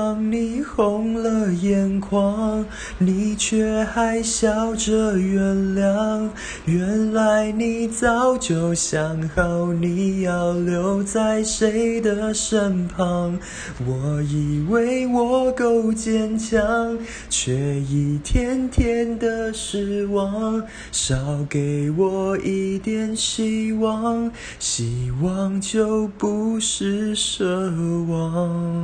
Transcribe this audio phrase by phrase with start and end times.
[0.00, 2.64] 让你红了眼眶，
[2.96, 6.30] 你却还笑着原谅。
[6.64, 13.38] 原来你早就想好你要留在谁的身旁。
[13.86, 16.96] 我以为我够坚强，
[17.28, 20.62] 却一天天的失望。
[20.90, 21.14] 少
[21.46, 27.46] 给我一点希望，希望就不是奢
[28.06, 28.79] 望。